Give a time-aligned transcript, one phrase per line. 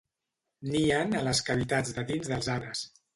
[0.69, 2.83] Nien a les cavitats de dins dels arbres.